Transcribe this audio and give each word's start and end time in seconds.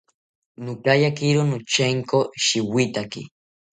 Nokayakiro 0.63 1.41
notyenko 1.49 2.19
shiwithaki 2.43 3.21